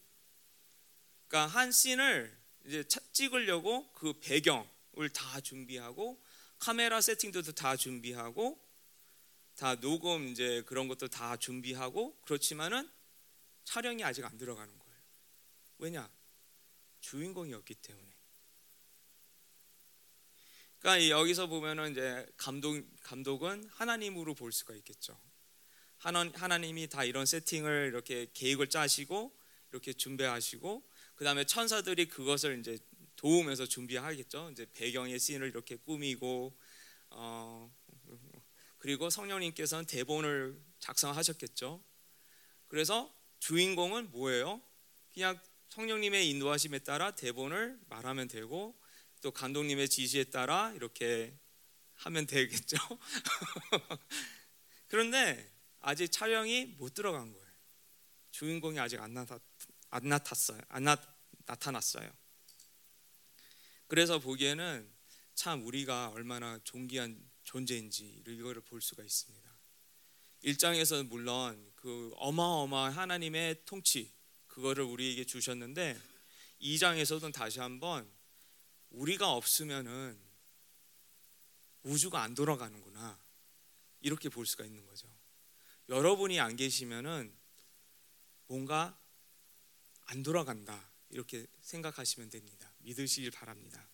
[1.27, 6.23] 그러니까 한 씬을 이제 찍으려고 그 배경을 다 준비하고
[6.59, 8.63] 카메라 세팅도 다 준비하고
[9.55, 12.87] 다 녹음 이제 그런 것도 다 준비하고 그렇지만은
[13.63, 15.01] 촬영이 아직 안 들어가는 거예요.
[15.79, 16.11] 왜냐?
[16.99, 18.10] 주인공이 없기 때문에.
[20.81, 25.15] 그러니까 여기서 보면은 이제 감독 감독은 하나님으로 볼 수가 있겠죠.
[25.97, 29.31] 하나, 하나님이 다 이런 세팅을 이렇게 계획을 짜시고
[29.71, 30.83] 이렇게 준비하시고
[31.15, 32.79] 그 다음에 천사들이 그것을 이제
[33.15, 34.49] 도우면서 준비하겠죠.
[34.51, 36.57] 이제 배경의 씬을 이렇게 꾸미고
[37.11, 37.71] 어,
[38.79, 41.83] 그리고 성령님께서는 대본을 작성하셨겠죠.
[42.67, 44.59] 그래서 주인공은 뭐예요?
[45.13, 45.39] 그냥
[45.69, 48.80] 성령님의 인도하심에 따라 대본을 말하면 되고
[49.21, 51.37] 또 감독님의 지시에 따라 이렇게
[51.93, 52.77] 하면 되겠죠.
[54.87, 57.47] 그런데 아직 촬영이 못 들어간 거예요.
[58.31, 59.39] 주인공이 아직 안, 나타,
[59.89, 60.59] 안 나탔어요.
[60.69, 60.97] 안 나,
[61.45, 62.11] 나타났어요.
[63.87, 64.89] 그래서 보기에는
[65.35, 69.51] 참 우리가 얼마나 존귀한 존재인지 이거를 볼 수가 있습니다.
[70.43, 74.11] 1장에서는 물론 그 어마어마한 하나님의 통치
[74.47, 75.99] 그거를 우리에게 주셨는데
[76.61, 78.09] 2장에서도 다시 한번
[78.91, 80.19] 우리가 없으면은
[81.83, 83.19] 우주가 안 돌아가는구나
[84.01, 85.07] 이렇게 볼 수가 있는 거죠.
[85.89, 87.33] 여러분이 안 계시면은
[88.47, 88.97] 뭔가
[90.05, 92.71] 안 돌아간다 이렇게 생각하시면 됩니다.
[92.79, 93.87] 믿으시길 바랍니다.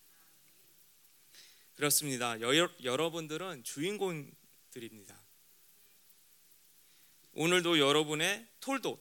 [1.74, 2.40] 그렇습니다.
[2.40, 5.20] 여, 여러분들은 주인공들입니다.
[7.32, 9.00] 오늘도 여러분의 톨도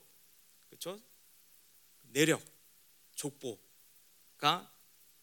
[0.68, 1.02] 그렇죠?
[2.04, 2.42] 내력,
[3.16, 4.77] 족보가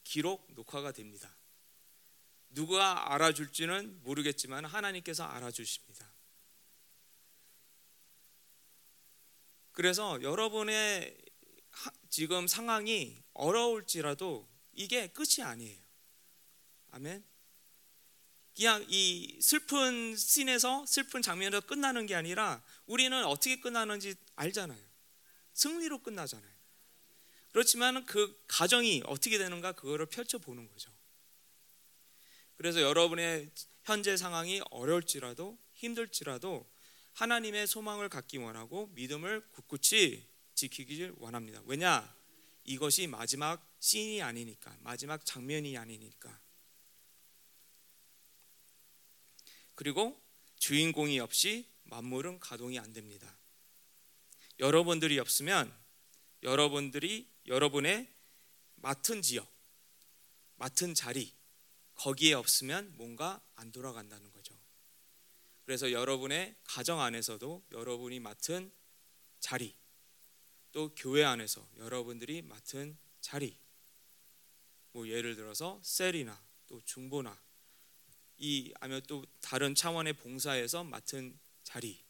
[0.04, 1.34] 기록 녹화가 됩니다.
[2.50, 6.14] 누가 알아줄지는 모르겠지만 하나님께서 알아주십니다.
[9.72, 11.18] 그래서 여러분의
[12.08, 15.82] 지금 상황이 어려울지라도 이게 끝이 아니에요.
[16.92, 17.24] 아멘.
[18.54, 24.80] 그냥 이 슬픈 씬에서 슬픈 장면에서 끝나는 게 아니라 우리는 어떻게 끝나는지 알잖아요.
[25.54, 26.53] 승리로 끝나잖아요.
[27.54, 30.90] 그렇지만 그 가정이 어떻게 되는가 그거를 펼쳐 보는 거죠.
[32.56, 33.48] 그래서 여러분의
[33.84, 36.68] 현재 상황이 어려울지라도 힘들지라도
[37.12, 41.62] 하나님의 소망을 갖기 원하고 믿음을 꿋꿋이 지키길 원합니다.
[41.66, 42.12] 왜냐?
[42.64, 46.40] 이것이 마지막 씬이 아니니까, 마지막 장면이 아니니까.
[49.76, 50.20] 그리고
[50.56, 53.38] 주인공이 없이 만물은 가동이 안 됩니다.
[54.58, 55.72] 여러분들이 없으면
[56.42, 58.08] 여러분들이 여러분의
[58.76, 59.50] 맡은 지역,
[60.56, 61.32] 맡은 자리,
[61.94, 64.58] 거기에 없으면 뭔가 안 돌아간다는 거죠.
[65.64, 68.72] 그래서 여러분의 가정 안에서도 여러분이 맡은
[69.40, 69.74] 자리,
[70.72, 73.56] 또 교회 안에서 여러분들이 맡은 자리,
[74.92, 77.40] 뭐 예를 들어서 셀이나 또 중보나
[78.36, 82.02] 이 아니면 또 다른 차원의 봉사에서 맡은 자리,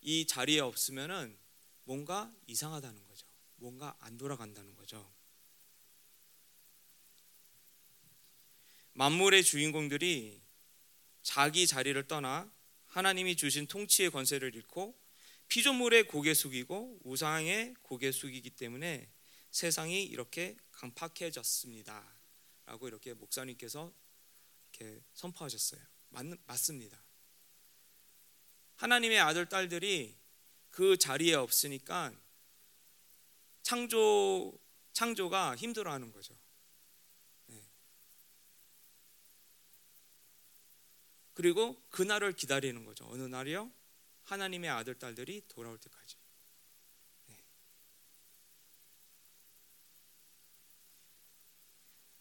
[0.00, 1.38] 이 자리에 없으면은
[1.84, 3.27] 뭔가 이상하다는 거죠.
[3.58, 5.12] 뭔가 안 돌아간다는 거죠.
[8.94, 10.40] 만물의 주인공들이
[11.22, 12.50] 자기 자리를 떠나
[12.86, 14.98] 하나님이 주신 통치의 권세를 잃고
[15.48, 19.08] 피조물에 고개 숙이고 우상에 고개 숙이기 때문에
[19.50, 22.18] 세상이 이렇게 강팍해졌습니다.
[22.66, 23.92] 라고 이렇게 목사님께서
[24.72, 25.80] 이렇게 선포하셨어요.
[26.10, 27.02] 맞, 맞습니다.
[28.76, 30.16] 하나님의 아들 딸들이
[30.70, 32.12] 그 자리에 없으니까
[33.68, 34.58] 창조
[34.94, 36.34] 창조가 힘들어하는 거죠.
[37.48, 37.62] 네.
[41.34, 43.06] 그리고 그날을 기다리는 거죠.
[43.10, 43.70] 어느 날이요?
[44.22, 46.16] 하나님의 아들 딸들이 돌아올 때까지.
[47.26, 47.44] 네.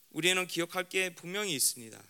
[0.10, 2.04] 우리는 기억할 게 분명히 있습니다.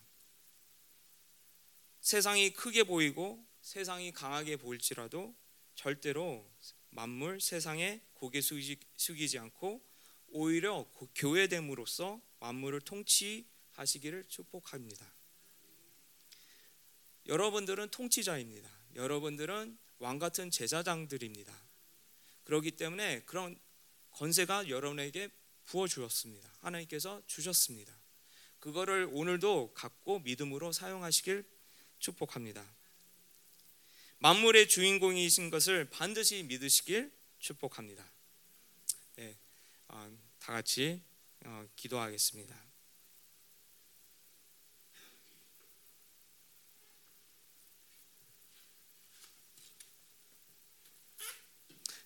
[2.02, 5.38] 세상이 크게 보이고 세상이 강하게 보일지라도
[5.76, 6.52] 절대로
[6.97, 9.86] 만물 세상에 고개 숙이 지 않고
[10.29, 15.05] 오히려 교회됨으로써 만물을 통치하시기를 축복합니다.
[17.27, 18.67] 여러분들은 통치자입니다.
[18.95, 21.53] 여러분들은 왕 같은 제사장들입니다.
[22.45, 23.55] 그렇기 때문에 그런
[24.10, 25.29] 권세가 여러분에게
[25.65, 26.51] 부어 주었습니다.
[26.62, 27.95] 하나님께서 주셨습니다.
[28.57, 31.47] 그거를 오늘도 갖고 믿음으로 사용하시길
[31.99, 32.77] 축복합니다.
[34.19, 38.03] 만물의 주인공이신 것을 반드시 믿으시길 축복합니다.
[39.15, 39.38] 네,
[39.89, 41.01] 어, 다 같이
[41.45, 42.67] 어, 기도하겠습니다.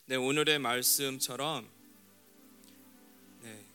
[0.06, 1.72] 네, 오늘의 말씀처럼
[3.40, 3.66] 네,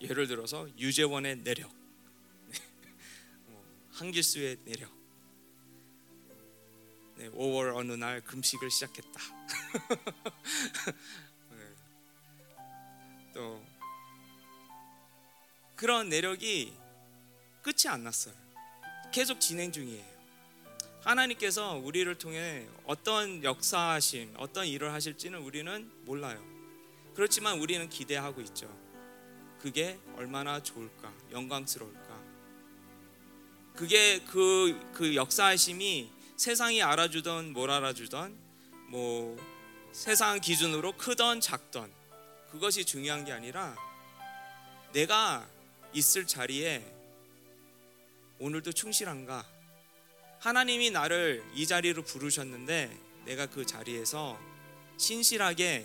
[0.00, 1.68] 예를 들어서 유재원의 내력
[3.90, 4.99] 한길수의 내력.
[7.20, 9.20] 네, 5월 어느 날 금식을 시작했다.
[11.50, 11.58] 네.
[13.34, 13.62] 또
[15.76, 16.72] 그런 내력이
[17.60, 18.34] 끝이 안 났어요.
[19.12, 20.02] 계속 진행 중이에요.
[21.02, 26.42] 하나님께서 우리를 통해 어떤 역사하심, 어떤 일을 하실지는 우리는 몰라요.
[27.14, 28.74] 그렇지만 우리는 기대하고 있죠.
[29.60, 32.18] 그게 얼마나 좋을까, 영광스러울까.
[33.74, 38.34] 그게 그, 그 역사하심이 세상이 알아주던 뭘 알아주던
[38.88, 39.36] 뭐
[39.92, 41.92] 세상 기준으로 크던 작던
[42.50, 43.76] 그것이 중요한 게 아니라
[44.94, 45.46] 내가
[45.92, 46.82] 있을 자리에
[48.38, 49.46] 오늘도 충실한가?
[50.38, 54.40] 하나님이 나를 이 자리로 부르셨는데 내가 그 자리에서
[54.96, 55.84] 신실하게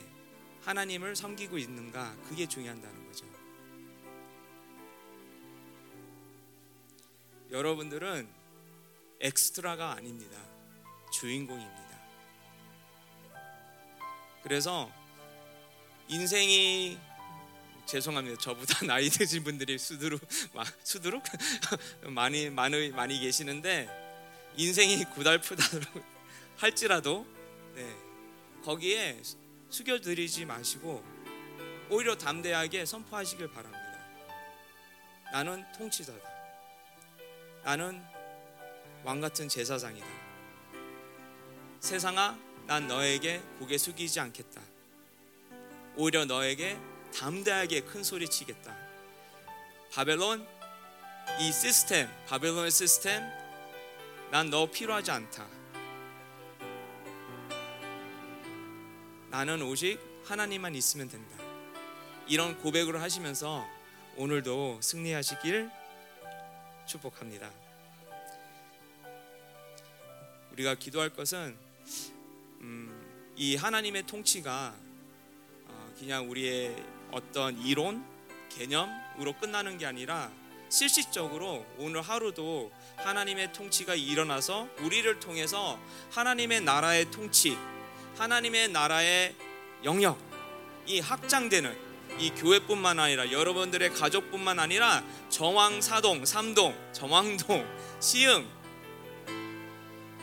[0.64, 2.16] 하나님을 섬기고 있는가?
[2.30, 3.26] 그게 중요한다는 거죠.
[7.52, 8.45] 여러분들은
[9.20, 10.38] 엑스트라가 아닙니다.
[11.12, 11.86] 주인공입니다.
[14.44, 14.92] 그래서
[16.08, 17.00] 인생이
[17.86, 18.40] 죄송합니다.
[18.40, 20.22] 저보다 나이 드신 분들이 수두룩
[20.84, 21.24] 수두룩
[22.10, 23.90] 많이 많이 많이 계시는데
[24.58, 25.64] 인생이 고달프다
[26.58, 27.26] 할지라도
[27.76, 27.96] 네,
[28.64, 29.22] 거기에
[29.70, 31.04] 숙여드리지 마시고
[31.90, 33.86] 오히려 담대하게 선포하시길 바랍니다.
[35.32, 36.36] 나는 통치자다.
[37.64, 38.02] 나는
[39.06, 40.08] 왕 같은 제사장이다.
[41.80, 42.36] 세상아,
[42.66, 44.60] 난 너에게 고개 숙이지 않겠다.
[45.96, 46.78] 오히려 너에게
[47.16, 48.76] 담대하게 큰 소리 치겠다.
[49.94, 50.46] 바벨론
[51.40, 53.24] 이 시스템, 바벨론의 시스템
[54.32, 55.46] 난 너 필요하지 않다.
[59.30, 61.38] 나는 오직 하나님만 있으면 된다.
[62.28, 63.68] 이런 고백을 하시면서
[64.18, 65.70] 오늘도 승리하시길
[66.88, 67.65] 축복합니다.
[70.56, 71.58] 우리가 기도할 것은
[72.62, 74.74] 음, 이 하나님의 통치가
[75.68, 76.76] 어, 그냥 우리의
[77.12, 78.06] 어떤 이론,
[78.50, 80.32] 개념으로 끝나는 게 아니라
[80.70, 85.78] 실질적으로 오늘 하루도 하나님의 통치가 일어나서 우리를 통해서
[86.12, 87.58] 하나님의 나라의 통치,
[88.18, 89.36] 하나님의 나라의
[89.84, 90.18] 영역
[90.86, 91.78] 이 확장되는
[92.18, 97.68] 이 교회뿐만 아니라 여러분들의 가족뿐만 아니라 정왕 사동, 삼동, 정왕동,
[98.00, 98.55] 시흥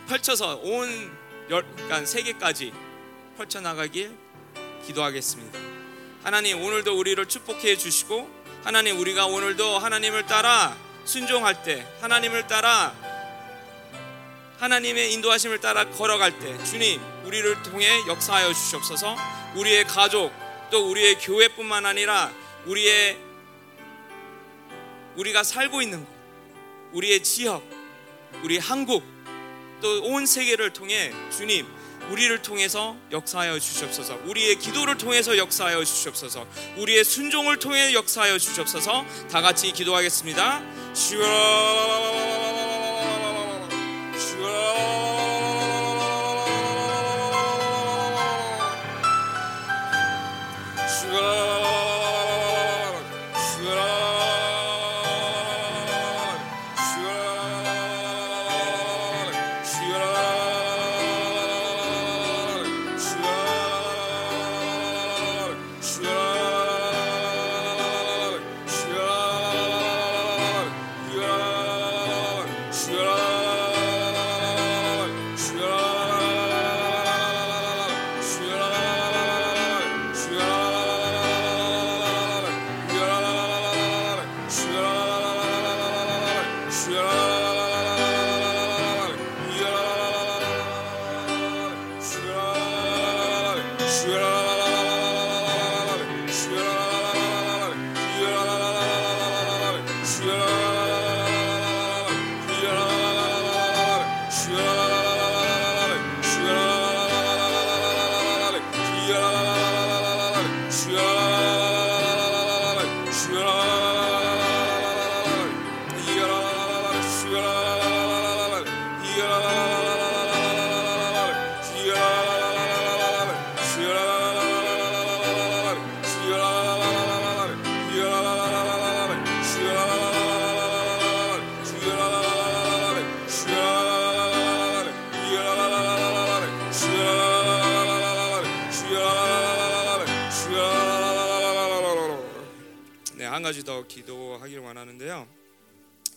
[0.09, 1.11] 펼쳐서 온
[1.51, 2.73] 열, 그러니까 세계까지
[3.37, 4.17] 펼쳐 나가길
[4.87, 5.59] 기도하겠습니다.
[6.23, 8.29] 하나님 오늘도 우리를 축복해 주시고
[8.65, 12.95] 하나님 우리가 오늘도 하나님을 따라 순종할 때 하나님을 따라
[14.59, 19.17] 하나님의 인도하심을 따라 걸어갈 때 주님 우리를 통해 역사하여 주시옵소서
[19.57, 20.33] 우리의 가족
[20.71, 22.33] 또 우리의 교회뿐만 아니라
[22.67, 23.19] 우리의
[25.17, 26.13] 우리가 살고 있는 곳
[26.93, 27.63] 우리의 지역
[28.45, 29.03] 우리 한국
[29.83, 31.67] 또 온 세계를 통해 주님
[32.11, 34.19] 우리를 통해서 역사하여 주시옵소서.
[34.25, 36.47] 우리의 기도를 통해서 역사하여 주시옵소서.
[36.77, 39.05] 우리의 순종을 통해 역사하여 주시옵소서.
[39.31, 40.63] 다 같이 기도하겠습니다.
[40.95, 42.52] 주여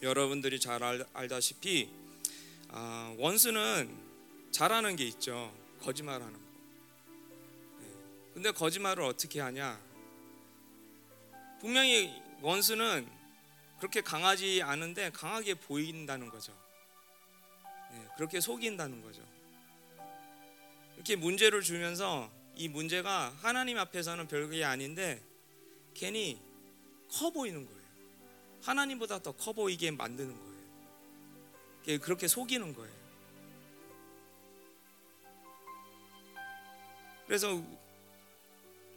[0.06, 1.89] 여러분들이 잘 알, 알다시피
[2.70, 3.89] 아, 원수는
[4.51, 5.51] 잘하는 게 있죠.
[5.82, 6.39] 거짓말하는 거.
[7.80, 7.88] 네.
[8.36, 9.80] 근데 거짓말을 어떻게 하냐?
[11.60, 13.08] 분명히 원수는
[13.80, 16.53] 그렇게 강하지 않은데 강하게 보인다는 거죠.
[17.91, 19.24] 네, 그렇게 속인다는 거죠.
[20.95, 25.20] 이렇게 문제를 주면서 이 문제가 하나님 앞에서는 별게 아닌데
[25.95, 26.39] 괜히
[27.12, 27.85] 커 보이는 거예요.
[28.66, 30.34] 하나님보다 더 커 보이게 만드는
[31.86, 31.99] 거예요.
[31.99, 32.93] 그렇게 속이는 거예요.
[37.28, 37.61] 그래서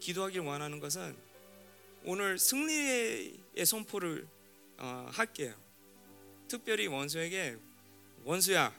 [0.00, 1.16] 기도하길 원하는 것은
[2.04, 4.26] 오늘 승리의 선포를
[4.78, 5.54] 어, 할게요.
[6.46, 7.56] 특별히 원수에게
[8.24, 8.72] 원수야,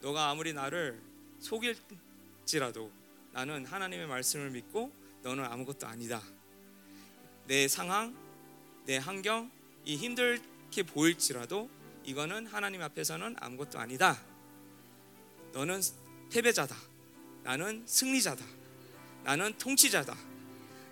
[0.00, 1.00] 너가 아무리 나를
[1.38, 2.90] 속일지라도
[3.32, 4.90] 나는 하나님의 말씀을 믿고
[5.22, 6.22] 너는 아무것도 아니다.
[7.46, 8.16] 내 상황,
[8.86, 9.50] 내 환경
[9.84, 11.68] 이 힘들게 보일지라도
[12.04, 14.20] 이거는 하나님 앞에서는 아무것도 아니다.
[15.52, 15.80] 너는
[16.30, 16.76] 패배자다.
[17.42, 18.44] 나는 승리자다.
[19.24, 20.14] 나는 통치자다.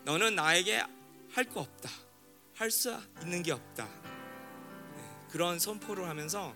[0.05, 0.83] 너는 나에게
[1.31, 1.91] 할 거 없다.
[2.55, 3.87] 할 수 있는 게 없다.
[3.87, 6.55] 네, 그런 선포를 하면서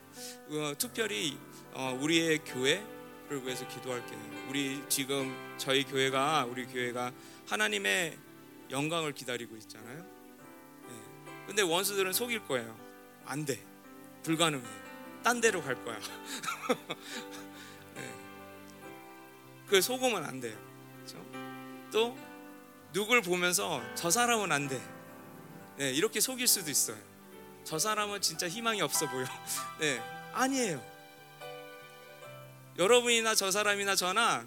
[0.49, 1.37] 어, 특별히
[1.73, 4.47] 어, 우리의 교회를 위해서 기도할게요.
[4.49, 7.13] 우리 지금 저희 교회가 우리 교회가
[7.49, 8.17] 하나님의
[8.71, 10.05] 영광을 기다리고 있잖아요.
[11.47, 12.77] 네, 근데 원수들은 속일 거예요.
[13.25, 13.65] 안 돼.
[14.25, 14.65] 불가능해.
[15.23, 15.99] 딴 데로 갈 거야.
[17.95, 18.15] 네.
[19.69, 20.57] 그 속으면 안 돼요.
[20.97, 21.25] 그렇죠?
[21.93, 22.19] 또
[22.93, 24.81] 누굴 보면서 저 사람은 안 돼.
[25.77, 26.97] 네, 이렇게 속일 수도 있어요.
[27.65, 29.25] 저 사람은 진짜 희망이 없어 보여.
[29.79, 30.01] 네,
[30.33, 30.85] 아니에요.
[32.79, 34.47] 여러분이나 저 사람이나 저나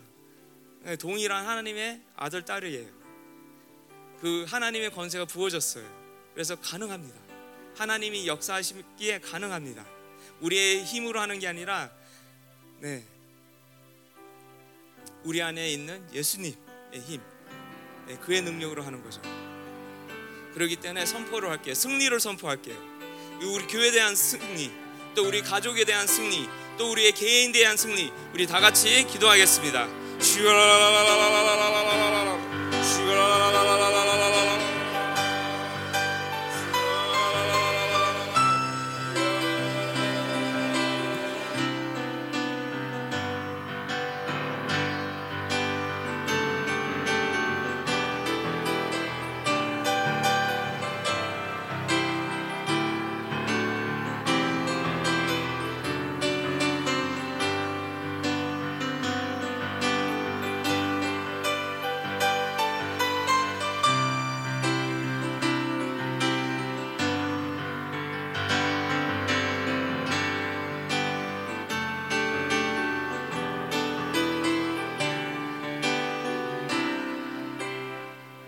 [0.83, 2.87] 네, 동일한 하나님의 아들 딸이에요.
[4.21, 5.98] 그 하나님의 권세가 부어졌어요.
[6.39, 7.19] 그래서 가능합니다.
[7.75, 9.85] 하나님이 역사하시기에 가능합니다.
[10.39, 11.91] 우리의 힘으로 하는 게 아니라
[12.79, 13.03] 네.
[15.25, 16.55] 우리 안에 있는 예수님의
[17.05, 17.19] 힘,
[18.07, 19.21] 네, 그의 능력으로 하는 거죠.
[20.53, 21.73] 그렇기 때문에 선포를 할게요.
[21.75, 22.77] 승리를 선포할게요.
[23.41, 24.71] 우리 교회에 대한 승리,
[25.15, 29.89] 또 우리 가족에 대한 승리, 또 우리의 개인에 대한 승리, 우리 다 같이 기도하겠습니다.
[30.21, 30.53] 주여